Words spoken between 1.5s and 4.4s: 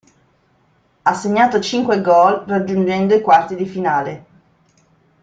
cinque goal raggiungendo i quarti di finale.